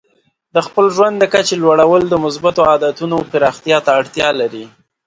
د 0.55 0.57
خپل 0.67 0.85
ژوند 0.95 1.15
د 1.19 1.23
کچې 1.33 1.55
لوړول 1.63 2.03
د 2.09 2.13
مثبتو 2.25 2.61
عادتونو 2.71 3.17
پراختیا 3.31 3.77
ته 3.85 3.91
اړتیا 3.99 4.29
لري. 4.39 4.65